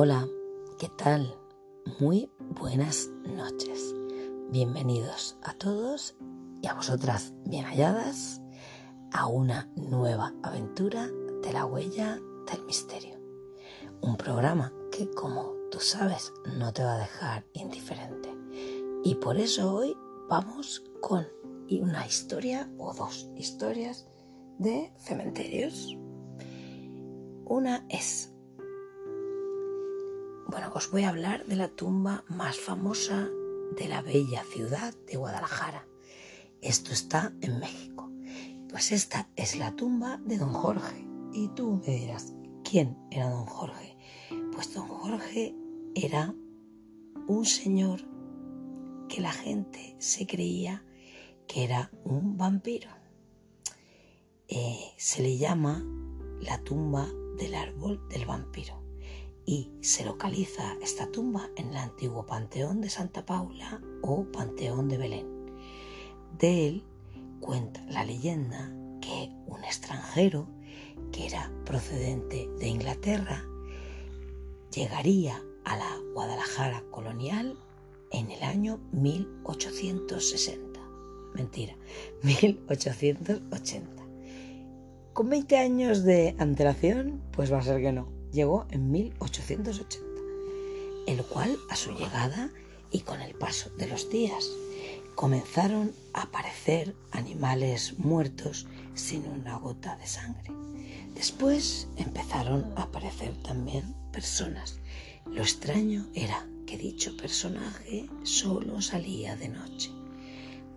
[0.00, 0.28] Hola,
[0.78, 1.36] ¿qué tal?
[1.98, 3.96] Muy buenas noches.
[4.48, 6.14] Bienvenidos a todos
[6.62, 8.40] y a vosotras bien halladas
[9.10, 11.08] a una nueva aventura
[11.42, 13.18] de la huella del misterio.
[14.00, 18.32] Un programa que, como tú sabes, no te va a dejar indiferente.
[19.02, 19.96] Y por eso hoy
[20.28, 21.26] vamos con
[21.72, 24.06] una historia o dos historias
[24.58, 25.98] de cementerios.
[27.46, 28.32] Una es,
[30.48, 33.28] bueno, os voy a hablar de la tumba más famosa
[33.76, 35.86] de la bella ciudad de Guadalajara.
[36.62, 38.10] Esto está en México.
[38.70, 41.06] Pues esta es la tumba de don Jorge.
[41.34, 42.32] Y tú me dirás,
[42.64, 43.98] ¿quién era don Jorge?
[44.52, 45.54] Pues don Jorge
[45.94, 46.34] era
[47.26, 48.00] un señor
[49.08, 50.82] que la gente se creía
[51.46, 52.88] que era un vampiro.
[54.48, 55.84] Eh, se le llama
[56.40, 58.87] la tumba del árbol del vampiro
[59.48, 64.98] y se localiza esta tumba en el antiguo Panteón de Santa Paula o Panteón de
[64.98, 65.26] Belén.
[66.38, 66.84] De él
[67.40, 70.46] cuenta la leyenda que un extranjero
[71.12, 73.42] que era procedente de Inglaterra
[74.70, 77.56] llegaría a la Guadalajara colonial
[78.12, 80.78] en el año 1860.
[81.34, 81.74] Mentira,
[82.22, 84.02] 1880.
[85.14, 88.17] Con 20 años de antelación, pues va a ser que no.
[88.32, 90.06] Llegó en 1880,
[91.06, 92.50] el cual a su llegada
[92.90, 94.48] y con el paso de los días
[95.14, 100.52] comenzaron a aparecer animales muertos sin una gota de sangre.
[101.14, 104.78] Después empezaron a aparecer también personas.
[105.26, 109.90] Lo extraño era que dicho personaje solo salía de noche,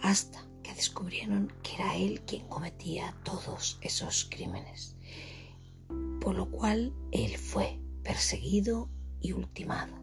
[0.00, 4.94] hasta que descubrieron que era él quien cometía todos esos crímenes,
[6.20, 8.88] por lo cual él fue perseguido
[9.20, 9.94] y ultimado,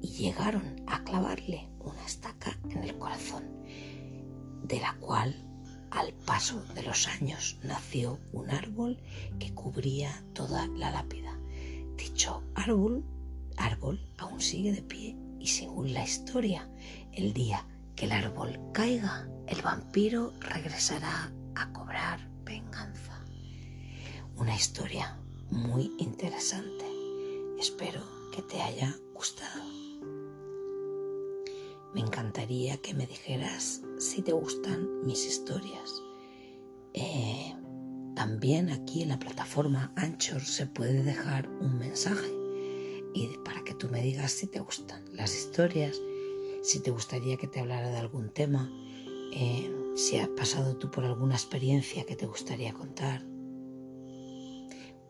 [0.00, 3.44] y llegaron a clavarle una estaca en el corazón,
[4.62, 5.46] de la cual
[5.90, 9.00] al paso de los años nació un árbol
[9.38, 11.38] que cubría toda la lápida.
[11.96, 13.04] Dicho árbol,
[13.56, 16.68] árbol aún sigue de pie y según la historia,
[17.12, 23.24] el día que el árbol caiga, el vampiro regresará a cobrar venganza.
[24.36, 25.16] Una historia
[25.50, 26.84] muy interesante.
[27.58, 28.00] Espero
[28.32, 29.62] que te haya gustado.
[31.94, 36.02] Me encantaría que me dijeras si te gustan mis historias.
[36.92, 37.54] Eh,
[38.14, 42.32] también aquí en la plataforma Anchor se puede dejar un mensaje
[43.14, 46.00] y para que tú me digas si te gustan las historias
[46.66, 48.68] si te gustaría que te hablara de algún tema,
[49.32, 53.24] eh, si has pasado tú por alguna experiencia que te gustaría contar.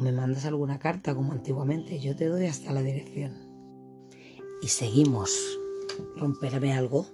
[0.00, 3.32] O me mandas alguna carta como antiguamente, yo te doy hasta la dirección.
[4.62, 5.30] Y seguimos.
[6.16, 7.06] Romperme algo.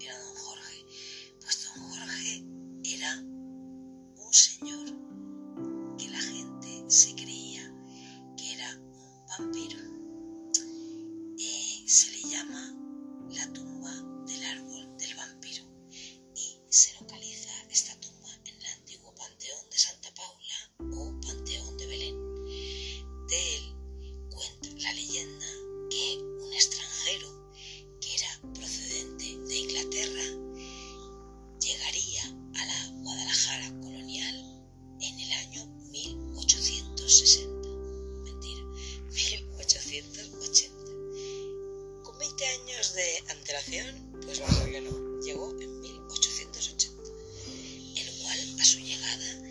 [0.00, 0.86] Era don Jorge.
[1.42, 2.42] Pues don Jorge
[2.84, 3.20] era
[4.16, 4.77] un señor
[42.98, 43.86] de antelación,
[44.24, 45.20] pues va a que no.
[45.22, 46.98] Llegó en 1880,
[47.96, 49.47] el cual a su llegada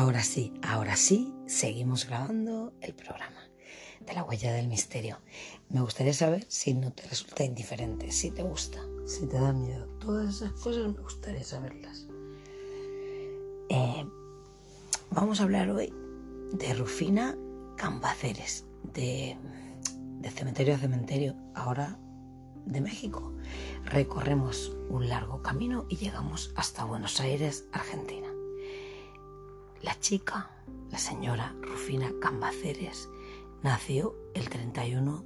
[0.00, 3.50] Ahora sí, ahora sí, seguimos grabando el programa
[4.00, 5.18] de la huella del misterio.
[5.68, 9.84] Me gustaría saber si no te resulta indiferente, si te gusta, si te da miedo.
[9.98, 12.06] Todas esas cosas me gustaría saberlas.
[13.68, 14.06] Eh,
[15.10, 15.92] vamos a hablar hoy
[16.54, 17.36] de Rufina
[17.76, 18.64] Cambaceres,
[18.94, 19.36] de,
[20.20, 21.98] de cementerio a cementerio, ahora
[22.64, 23.34] de México.
[23.84, 28.19] Recorremos un largo camino y llegamos hasta Buenos Aires, Argentina.
[29.82, 30.50] La chica,
[30.90, 33.08] la señora Rufina Cambaceres,
[33.62, 35.24] nació el 31,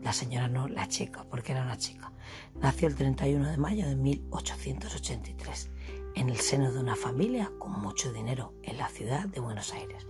[0.00, 2.12] la señora no, la chica, porque era una chica,
[2.54, 5.70] nació el 31 de mayo de 1883
[6.14, 10.06] en el seno de una familia con mucho dinero en la ciudad de Buenos Aires,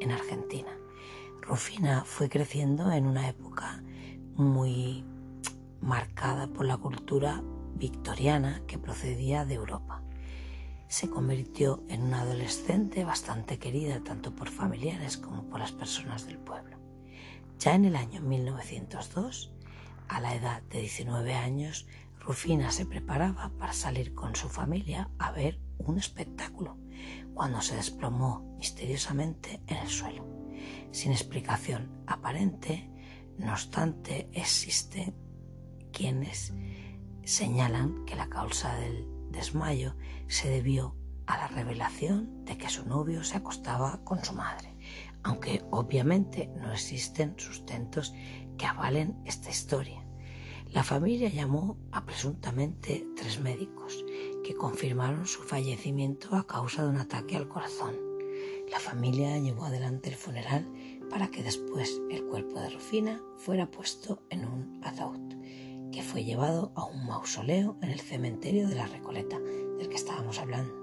[0.00, 0.76] en Argentina.
[1.40, 3.82] Rufina fue creciendo en una época
[4.34, 5.06] muy
[5.80, 7.42] marcada por la cultura
[7.76, 10.02] victoriana que procedía de Europa
[10.88, 16.38] se convirtió en una adolescente bastante querida tanto por familiares como por las personas del
[16.38, 16.78] pueblo.
[17.58, 19.52] Ya en el año 1902,
[20.08, 21.86] a la edad de 19 años,
[22.20, 26.78] Rufina se preparaba para salir con su familia a ver un espectáculo,
[27.34, 30.26] cuando se desplomó misteriosamente en el suelo.
[30.90, 32.90] Sin explicación aparente,
[33.38, 35.14] no obstante, existen
[35.92, 36.54] quienes
[37.24, 39.94] señalan que la causa del desmayo
[40.26, 40.96] se debió
[41.26, 44.74] a la revelación de que su novio se acostaba con su madre,
[45.22, 48.12] aunque obviamente no existen sustentos
[48.56, 50.04] que avalen esta historia.
[50.72, 54.04] La familia llamó a presuntamente tres médicos
[54.44, 57.94] que confirmaron su fallecimiento a causa de un ataque al corazón.
[58.70, 60.68] La familia llevó adelante el funeral
[61.10, 65.28] para que después el cuerpo de Rufina fuera puesto en un ataúd
[65.92, 70.38] que fue llevado a un mausoleo en el cementerio de la Recoleta, del que estábamos
[70.38, 70.74] hablando.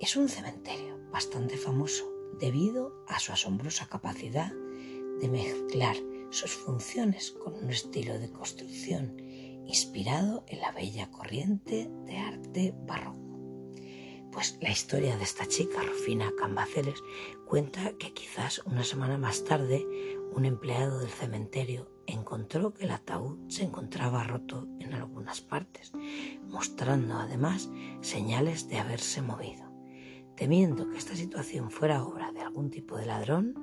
[0.00, 2.04] Es un cementerio bastante famoso
[2.38, 4.52] debido a su asombrosa capacidad
[5.20, 5.96] de mezclar
[6.30, 9.16] sus funciones con un estilo de construcción
[9.66, 13.22] inspirado en la bella corriente de arte barroco.
[14.32, 17.00] Pues la historia de esta chica, Rufina Cambaceres,
[17.46, 19.86] cuenta que quizás una semana más tarde
[20.32, 21.93] un empleado del cementerio
[22.54, 25.92] que el ataúd se encontraba roto en algunas partes,
[26.46, 27.68] mostrando además
[28.00, 29.72] señales de haberse movido.
[30.36, 33.54] Temiendo que esta situación fuera obra de algún tipo de ladrón,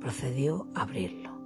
[0.00, 1.40] procedió a abrirlo.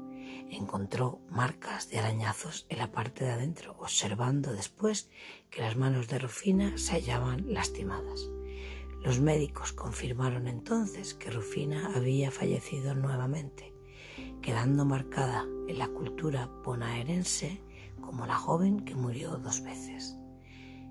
[0.51, 5.11] Encontró marcas de arañazos en la parte de adentro, observando después
[5.51, 8.31] que las manos de Rufina se hallaban lastimadas.
[9.03, 13.76] Los médicos confirmaron entonces que Rufina había fallecido nuevamente
[14.47, 17.61] quedando marcada en la cultura bonaerense
[18.01, 20.17] como la joven que murió dos veces.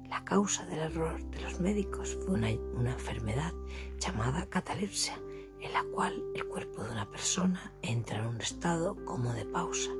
[0.09, 3.53] La causa del error de los médicos fue una, enfermedad
[3.97, 5.17] llamada catalepsia,
[5.61, 9.91] en la cual el cuerpo de una persona entra en un estado como de pausa,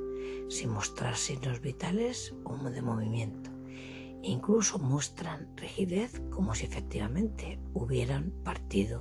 [0.50, 3.48] sin mostrar signos vitales o de movimiento.
[4.22, 9.00] Incluso muestran rigidez como si efectivamente hubieran partido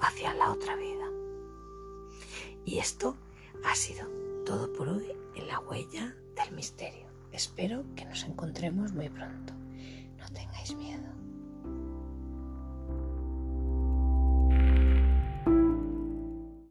[0.00, 1.06] hacia la otra vida.
[2.64, 3.18] Y esto
[3.62, 4.08] ha sido
[4.44, 7.06] todo por hoy en la huella del misterio.
[7.32, 9.52] Espero que nos encontremos muy pronto.
[10.18, 11.04] No tengáis miedo.